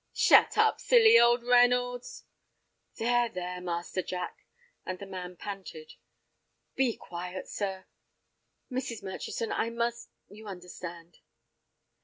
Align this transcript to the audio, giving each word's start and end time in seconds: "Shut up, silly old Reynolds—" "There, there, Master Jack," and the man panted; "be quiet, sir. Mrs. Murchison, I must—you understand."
"Shut 0.13 0.57
up, 0.57 0.79
silly 0.81 1.19
old 1.19 1.43
Reynolds—" 1.43 2.23
"There, 2.95 3.29
there, 3.29 3.61
Master 3.61 4.01
Jack," 4.01 4.47
and 4.83 4.97
the 4.97 5.05
man 5.05 5.35
panted; 5.35 5.93
"be 6.75 6.97
quiet, 6.97 7.47
sir. 7.47 7.85
Mrs. 8.71 9.03
Murchison, 9.03 9.51
I 9.51 9.69
must—you 9.69 10.47
understand." 10.47 11.19